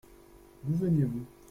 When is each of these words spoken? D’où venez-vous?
D’où 0.63 0.73
venez-vous? 0.73 1.27